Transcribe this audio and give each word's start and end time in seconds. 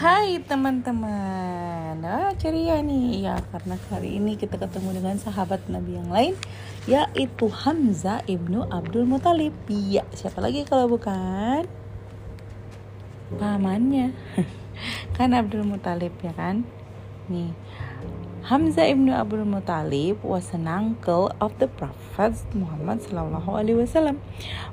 Hai 0.00 0.40
teman-teman. 0.48 2.00
Ah, 2.00 2.32
Ceria 2.40 2.80
nih. 2.80 3.20
Ya 3.20 3.36
karena 3.52 3.76
hari 3.92 4.16
ini 4.16 4.32
kita 4.32 4.56
ketemu 4.56 4.96
dengan 4.96 5.20
sahabat 5.20 5.60
Nabi 5.68 6.00
yang 6.00 6.08
lain 6.08 6.40
Yaitu 6.88 7.52
Hamzah 7.52 8.24
ibnu 8.24 8.64
Abdul 8.72 9.04
Muthalib. 9.04 9.52
Iya 9.68 10.08
siapa 10.16 10.40
lagi 10.40 10.64
kalau 10.64 10.88
bukan? 10.88 11.68
Pamannya. 13.36 14.16
Kan 15.20 15.36
Abdul 15.36 15.68
Muthalib 15.68 16.16
ya 16.24 16.32
kan? 16.32 16.64
Nih 17.28 17.52
Hamzah 18.40 18.88
ibn 18.88 19.10
Abdul 19.10 19.44
Muthalib 19.44 20.24
was 20.24 20.54
an 20.54 20.66
uncle 20.66 21.30
of 21.42 21.52
the 21.60 21.68
Prophet 21.68 22.40
Muhammad 22.56 23.04
Sallallahu 23.04 23.52
Alaihi 23.52 23.84
Wasallam. 23.84 24.16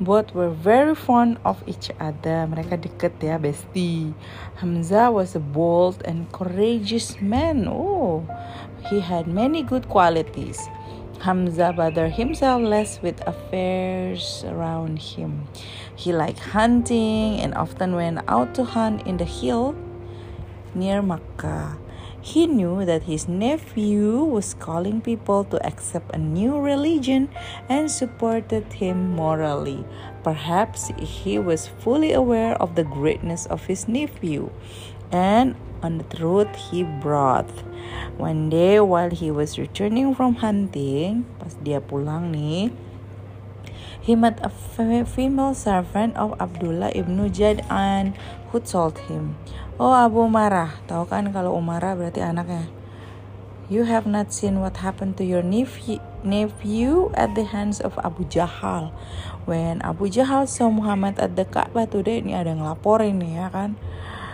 Both 0.00 0.32
were 0.32 0.48
very 0.48 0.94
fond 0.94 1.36
of 1.44 1.62
each 1.68 1.92
other. 2.00 2.48
Mereka 2.48 2.80
deket 2.80 3.20
ya, 3.20 3.36
bestie. 3.36 4.16
Hamzah 4.64 5.12
was 5.12 5.36
a 5.36 5.44
bold 5.44 6.00
and 6.08 6.32
courageous 6.32 7.20
man. 7.20 7.68
Oh, 7.68 8.24
he 8.88 8.98
had 8.98 9.28
many 9.28 9.62
good 9.62 9.92
qualities. 9.92 10.56
Hamza 11.20 11.76
bothered 11.76 12.16
himself 12.16 12.64
less 12.64 12.96
with 13.04 13.20
affairs 13.28 14.42
around 14.48 14.96
him. 14.96 15.44
He 15.94 16.16
liked 16.16 16.40
hunting 16.56 17.36
and 17.44 17.52
often 17.52 17.92
went 17.94 18.24
out 18.24 18.56
to 18.56 18.64
hunt 18.64 19.04
in 19.06 19.20
the 19.20 19.28
hill 19.28 19.76
near 20.74 21.02
Makkah. 21.04 21.76
He 22.20 22.46
knew 22.46 22.84
that 22.84 23.08
his 23.08 23.28
nephew 23.28 24.20
was 24.24 24.52
calling 24.52 25.00
people 25.00 25.44
to 25.44 25.56
accept 25.64 26.14
a 26.14 26.18
new 26.18 26.60
religion 26.60 27.32
and 27.68 27.90
supported 27.90 28.76
him 28.76 29.16
morally. 29.16 29.84
Perhaps 30.22 30.92
he 31.00 31.38
was 31.38 31.72
fully 31.80 32.12
aware 32.12 32.60
of 32.60 32.76
the 32.76 32.84
greatness 32.84 33.46
of 33.46 33.66
his 33.66 33.88
nephew 33.88 34.52
and 35.10 35.56
on 35.82 35.96
the 35.96 36.04
truth 36.12 36.52
he 36.70 36.84
brought. 36.84 37.48
One 38.20 38.50
day 38.50 38.80
while 38.80 39.10
he 39.10 39.30
was 39.30 39.58
returning 39.58 40.14
from 40.14 40.44
hunting, 40.44 41.24
pas 41.40 41.56
dia 41.64 41.80
pulang 41.80 42.36
nih, 42.36 42.68
he 44.00 44.16
met 44.16 44.40
a 44.40 44.50
female 45.04 45.52
servant 45.54 46.16
of 46.16 46.34
Abdullah 46.40 46.90
ibnu 46.96 47.28
Jad'an 47.28 48.16
who 48.50 48.60
told 48.60 48.98
him, 49.06 49.36
Oh 49.80 49.92
Abu 49.92 50.24
Umarah, 50.24 50.80
tahu 50.88 51.08
kan 51.08 51.32
kalau 51.32 51.56
Umarah 51.56 51.96
berarti 51.96 52.20
anaknya. 52.20 52.68
You 53.70 53.86
have 53.86 54.02
not 54.02 54.34
seen 54.34 54.58
what 54.58 54.82
happened 54.82 55.14
to 55.22 55.24
your 55.24 55.46
nephew, 55.46 56.02
nephew 56.26 57.14
at 57.14 57.38
the 57.38 57.46
hands 57.46 57.78
of 57.78 57.94
Abu 58.02 58.26
Jahal. 58.26 58.90
When 59.46 59.78
Abu 59.86 60.10
Jahal 60.10 60.50
saw 60.50 60.74
Muhammad 60.74 61.22
at 61.22 61.38
the 61.38 61.46
Ka'bah 61.46 61.86
today, 61.86 62.18
ini 62.18 62.34
ada 62.34 62.50
yang 62.50 62.66
laporin 62.66 63.22
nih 63.22 63.38
ya 63.38 63.48
kan. 63.54 63.78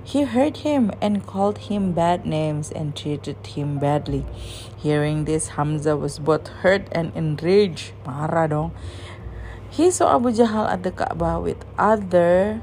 He 0.00 0.24
heard 0.24 0.64
him 0.64 0.88
and 1.04 1.28
called 1.28 1.68
him 1.68 1.92
bad 1.92 2.24
names 2.24 2.72
and 2.72 2.96
treated 2.96 3.36
him 3.44 3.76
badly. 3.76 4.24
Hearing 4.80 5.28
this, 5.28 5.60
Hamzah 5.60 6.00
was 6.00 6.16
both 6.16 6.48
hurt 6.64 6.88
and 6.96 7.12
enraged. 7.12 7.92
Marah 8.08 8.48
dong. 8.48 8.72
He 9.68 9.92
saw 9.92 10.16
Abu 10.16 10.32
Jahal 10.32 10.66
at 10.66 10.82
the 10.82 10.90
Ka'bah 10.90 11.38
with 11.38 11.60
other 11.76 12.60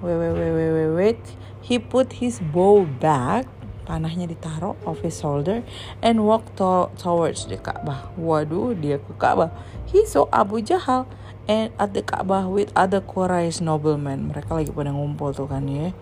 wait 0.00 0.16
wait 0.16 0.32
wait 0.32 0.52
wait 0.52 0.72
wait 0.72 0.92
wait 0.94 1.22
He 1.68 1.76
put 1.76 2.16
his 2.16 2.40
bow 2.40 2.88
back, 2.88 3.44
panahnya 3.84 4.24
ditaruh 4.24 4.72
off 4.88 5.04
his 5.04 5.20
shoulder, 5.20 5.60
and 6.00 6.24
walked 6.24 6.56
to 6.56 6.88
towards 6.96 7.44
the 7.44 7.60
Ka'bah. 7.60 8.08
Waduh, 8.16 8.72
dia 8.72 8.96
ke 8.96 9.12
Ka'bah. 9.20 9.52
He 9.84 10.08
saw 10.08 10.24
Abu 10.32 10.64
Jahal 10.64 11.04
and 11.44 11.76
at 11.76 11.92
the 11.92 12.00
Ka'bah 12.00 12.48
with 12.48 12.72
other 12.72 13.04
Quraysh 13.04 13.60
noblemen. 13.60 14.32
Mereka 14.32 14.48
lagi 14.48 14.72
pada 14.72 14.96
ngumpul 14.96 15.36
tuh 15.36 15.44
kan 15.44 15.68
ya. 15.68 15.92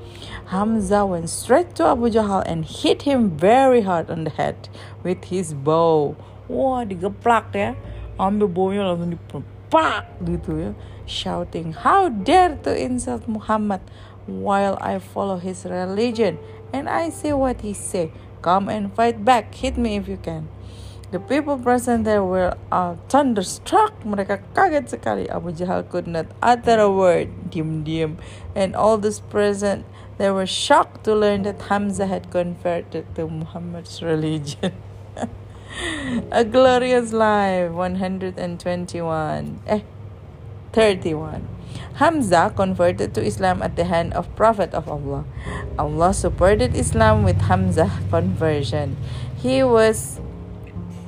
Hamzah 0.55 1.03
went 1.03 1.27
straight 1.27 1.75
to 1.75 1.91
Abu 1.91 2.15
Jahal 2.15 2.47
and 2.47 2.63
hit 2.63 3.03
him 3.03 3.35
very 3.35 3.83
hard 3.83 4.07
on 4.07 4.23
the 4.23 4.31
head 4.39 4.71
with 5.03 5.35
his 5.35 5.51
bow. 5.51 6.15
Wah, 6.47 6.87
digeplak 6.87 7.51
ya. 7.59 7.75
Ambil 8.23 8.47
bownya 8.47 8.87
langsung 8.87 9.19
dipak 9.67 10.07
gitu 10.23 10.53
ya. 10.59 10.71
Shouting, 11.07 11.71
how 11.71 12.11
dare 12.11 12.59
to 12.67 12.75
insult 12.75 13.31
Muhammad 13.31 13.79
while 14.27 14.75
I 14.83 14.99
follow 14.99 15.39
his 15.39 15.63
religion 15.63 16.39
and 16.75 16.89
I 16.89 17.11
say 17.11 17.33
what 17.33 17.63
he 17.63 17.75
say. 17.75 18.11
Come 18.43 18.69
and 18.69 18.95
fight 18.95 19.25
back. 19.25 19.55
Hit 19.55 19.79
me 19.79 19.97
if 19.97 20.07
you 20.07 20.19
can. 20.19 20.49
The 21.11 21.23
people 21.23 21.59
present 21.59 22.03
there 22.03 22.23
were 22.23 22.59
uh, 22.71 22.99
thunderstruck. 23.09 24.03
Mereka 24.03 24.43
kaget 24.55 24.91
sekali. 24.91 25.31
Abu 25.31 25.55
Jahal 25.55 25.87
could 25.87 26.11
not 26.11 26.27
utter 26.43 26.83
a 26.83 26.91
word. 26.91 27.31
Diam-diam. 27.51 28.19
And 28.59 28.75
all 28.75 28.99
those 28.99 29.23
present, 29.23 29.87
they 30.19 30.31
were 30.31 30.47
shocked 30.47 31.07
to 31.07 31.15
learn 31.15 31.47
that 31.47 31.71
Hamza 31.71 32.07
had 32.11 32.31
converted 32.35 33.07
to 33.15 33.31
Muhammad's 33.31 34.03
religion. 34.11 34.75
A 36.33 36.45
glorious 36.45 37.13
life. 37.13 37.73
121. 37.73 39.61
Eh, 39.67 39.81
31. 40.73 41.49
Hamza 41.97 42.53
converted 42.55 43.15
to 43.15 43.25
Islam 43.25 43.63
at 43.63 43.77
the 43.77 43.85
hand 43.85 44.13
of 44.13 44.29
Prophet 44.37 44.75
of 44.75 44.89
Allah. 44.89 45.25
Allah 45.79 46.13
supported 46.13 46.77
Islam 46.77 47.25
with 47.25 47.41
Hamza 47.49 47.91
conversion. 48.11 48.97
He 49.37 49.63
was 49.63 50.21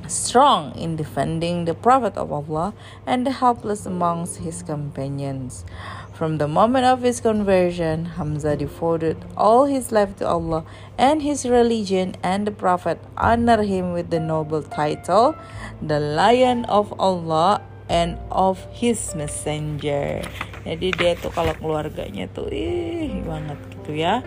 strong 0.09 0.75
in 0.75 0.97
defending 0.97 1.65
the 1.65 1.75
Prophet 1.75 2.17
of 2.17 2.33
Allah 2.33 2.75
and 3.07 3.27
the 3.27 3.31
helpless 3.31 3.87
amongst 3.87 4.39
his 4.39 4.63
companions. 4.63 5.65
From 6.13 6.39
the 6.39 6.49
moment 6.49 6.85
of 6.85 7.03
his 7.03 7.21
conversion, 7.21 8.19
Hamza 8.19 8.57
devoted 8.57 9.17
all 9.37 9.67
his 9.67 9.93
life 9.93 10.17
to 10.17 10.27
Allah 10.27 10.65
and 10.99 11.23
his 11.23 11.47
religion, 11.47 12.17
and 12.25 12.47
the 12.47 12.51
Prophet 12.51 12.99
honored 13.17 13.67
him 13.67 13.93
with 13.93 14.11
the 14.11 14.19
noble 14.19 14.63
title, 14.63 15.37
the 15.81 16.01
Lion 16.01 16.65
of 16.65 16.93
Allah 16.99 17.63
and 17.89 18.19
of 18.33 18.67
his 18.73 19.15
messenger. 19.15 20.23
Jadi 20.69 20.93
dia 20.93 21.17
tuh 21.17 21.33
kalau 21.33 21.57
keluarganya 21.57 22.29
tuh 22.29 22.53
ih 22.53 23.25
banget 23.25 23.57
gitu 23.73 24.05
ya. 24.05 24.21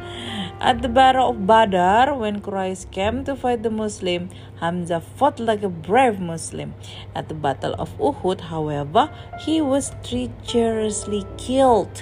At 0.58 0.82
the 0.82 0.90
Battle 0.90 1.38
of 1.38 1.46
Badar, 1.46 2.18
when 2.18 2.42
Quraysh 2.42 2.90
came 2.90 3.22
to 3.30 3.38
fight 3.38 3.62
the 3.62 3.70
Muslim, 3.70 4.34
Hamzah 4.58 5.06
fought 5.06 5.38
like 5.38 5.62
a 5.62 5.70
brave 5.70 6.18
Muslim. 6.18 6.74
At 7.14 7.30
the 7.30 7.38
Battle 7.38 7.78
of 7.78 7.94
Uhud, 8.02 8.50
however, 8.50 9.14
he 9.46 9.62
was 9.62 9.94
treacherously 10.02 11.30
killed. 11.38 12.02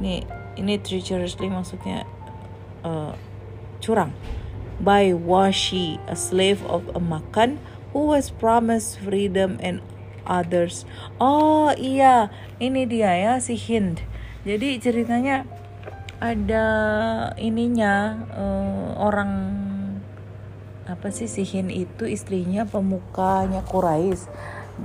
Nih, 0.00 0.24
ini 0.56 0.80
treacherously 0.80 1.52
maksudnya 1.52 2.08
uh, 2.80 3.12
curang. 3.84 4.16
By 4.80 5.12
Washi, 5.12 6.00
a 6.08 6.16
slave 6.16 6.64
of 6.64 6.88
a 6.96 7.00
Makan 7.00 7.60
who 7.96 8.12
was 8.12 8.28
promised 8.28 9.00
freedom 9.00 9.56
and 9.60 9.80
others. 10.26 10.84
Oh 11.22 11.70
iya, 11.74 12.28
ini 12.58 12.84
dia 12.84 13.14
ya 13.16 13.32
si 13.38 13.56
Hind. 13.56 14.02
Jadi 14.46 14.78
ceritanya 14.78 15.42
ada 16.22 16.66
ininya 17.36 18.24
uh, 18.34 18.96
orang 19.02 19.32
apa 20.86 21.10
sih 21.10 21.26
si 21.26 21.42
Hind 21.42 21.74
itu 21.74 22.06
istrinya 22.06 22.62
pemukanya 22.62 23.62
Quraisy. 23.66 24.30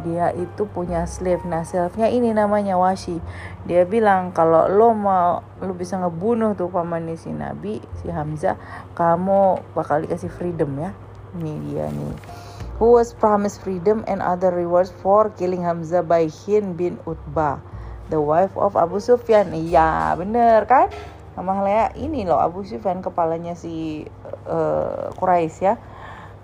Dia 0.08 0.32
itu 0.32 0.64
punya 0.72 1.04
slave. 1.04 1.44
Nah, 1.44 1.68
slave-nya 1.68 2.08
ini 2.08 2.32
namanya 2.32 2.80
Washi. 2.80 3.20
Dia 3.68 3.84
bilang 3.84 4.32
kalau 4.32 4.72
lo 4.72 4.96
mau 4.96 5.44
lo 5.60 5.76
bisa 5.76 6.00
ngebunuh 6.00 6.56
tuh 6.56 6.72
pamannya 6.72 7.20
si 7.20 7.28
Nabi, 7.36 7.84
si 8.00 8.08
Hamzah, 8.08 8.56
kamu 8.96 9.60
bakal 9.76 10.08
dikasih 10.08 10.32
freedom 10.32 10.80
ya. 10.80 10.96
Ini 11.36 11.54
dia 11.68 11.86
nih 11.92 12.41
who 12.82 12.98
was 12.98 13.14
promised 13.14 13.62
freedom 13.62 14.02
and 14.10 14.26
other 14.26 14.50
rewards 14.50 14.90
for 15.06 15.30
killing 15.38 15.62
Hamzah 15.62 16.02
by 16.02 16.26
Hind 16.26 16.82
bin 16.82 16.98
Utbah, 17.06 17.62
the 18.10 18.18
wife 18.18 18.58
of 18.58 18.74
Abu 18.74 18.98
Sufyan. 18.98 19.54
Iya, 19.54 20.18
bener 20.18 20.66
kan? 20.66 20.90
Nama 21.38 21.62
Lea 21.62 21.86
ini 22.02 22.26
loh 22.26 22.42
Abu 22.42 22.66
Sufyan 22.66 23.06
kepalanya 23.06 23.54
si 23.54 24.02
uh, 24.50 25.14
Quraisy 25.14 25.62
ya. 25.62 25.78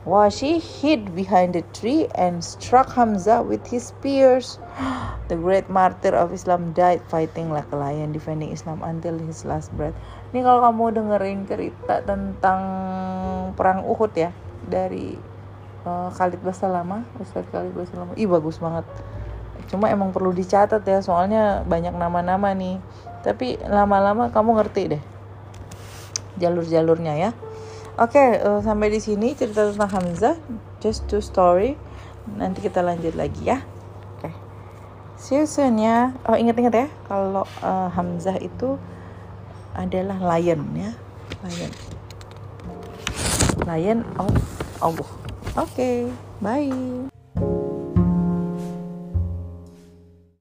Washi 0.06 0.62
hid 0.62 1.18
behind 1.18 1.58
the 1.58 1.66
tree 1.74 2.06
and 2.14 2.46
struck 2.46 2.94
Hamzah 2.94 3.42
with 3.42 3.66
his 3.74 3.90
spears. 3.90 4.62
The 5.28 5.36
great 5.36 5.68
martyr 5.68 6.16
of 6.16 6.32
Islam 6.32 6.72
died 6.72 7.04
fighting 7.10 7.52
like 7.52 7.68
a 7.74 7.78
lion 7.82 8.14
defending 8.14 8.54
Islam 8.54 8.80
until 8.86 9.18
his 9.20 9.42
last 9.44 9.74
breath. 9.74 9.98
Ini 10.32 10.46
kalau 10.46 10.70
kamu 10.70 11.02
dengerin 11.02 11.40
cerita 11.50 12.00
tentang 12.06 12.62
perang 13.58 13.84
Uhud 13.84 14.16
ya 14.16 14.32
dari 14.64 15.20
uh, 15.88 16.12
Khalid 16.12 16.44
Basalama 16.44 17.08
Ustadz 17.24 17.48
Khalid 17.48 17.72
Basalama 17.72 18.12
ih 18.20 18.28
bagus 18.28 18.60
banget. 18.60 18.84
Cuma 19.72 19.88
emang 19.88 20.12
perlu 20.12 20.36
dicatat 20.36 20.84
ya 20.84 21.00
soalnya 21.00 21.64
banyak 21.64 21.96
nama-nama 21.96 22.52
nih. 22.52 22.80
Tapi 23.24 23.60
lama-lama 23.64 24.28
kamu 24.32 24.60
ngerti 24.60 24.84
deh 24.96 25.04
jalur-jalurnya 26.38 27.14
ya. 27.18 27.32
Oke 27.98 28.14
okay, 28.14 28.30
uh, 28.46 28.60
eh, 28.60 28.62
sampai 28.62 28.94
di 28.94 29.02
sini 29.02 29.34
cerita 29.34 29.74
tentang 29.74 29.90
Hamzah 29.90 30.36
just 30.84 31.10
two 31.10 31.24
story. 31.24 31.74
Nanti 32.38 32.62
kita 32.62 32.86
lanjut 32.86 33.18
lagi 33.18 33.50
ya. 33.50 33.66
Oke. 34.20 34.30
Okay. 34.30 34.34
see 35.18 35.42
you 35.42 35.50
soon 35.50 35.82
ya. 35.82 36.14
Oh 36.30 36.38
ingat-ingat 36.38 36.74
ya 36.78 36.88
kalau 37.10 37.44
uh, 37.66 37.90
Hamzah 37.90 38.38
itu 38.38 38.78
adalah 39.74 40.22
lion 40.38 40.62
ya. 40.78 40.92
Lion. 41.42 41.72
Lion 43.66 44.00
of 44.22 44.30
Allah. 44.78 45.27
Oke, 45.58 45.74
okay, 45.74 46.12
bye. 46.40 47.17